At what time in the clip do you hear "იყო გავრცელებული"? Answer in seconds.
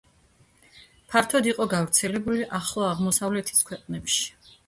1.51-2.47